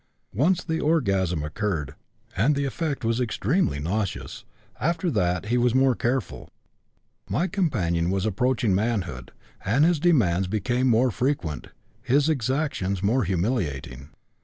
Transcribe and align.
Once 0.33 0.63
the 0.63 0.79
orgasm 0.79 1.43
occurred, 1.43 1.93
and 2.35 2.55
the 2.55 2.65
effect 2.65 3.05
was 3.05 3.21
extremely 3.21 3.79
nauseous; 3.79 4.45
after 4.79 5.11
that 5.11 5.45
he 5.49 5.59
was 5.59 5.75
more 5.75 5.93
careful. 5.93 6.49
My 7.29 7.45
companion 7.45 8.09
was 8.09 8.25
approaching 8.25 8.73
manhood, 8.73 9.29
and 9.63 9.85
his 9.85 9.99
demands 9.99 10.47
became 10.47 10.87
more 10.87 11.11
frequent, 11.11 11.67
his 12.01 12.29
exactions 12.29 13.03
more 13.03 13.25
humiliating. 13.25 14.09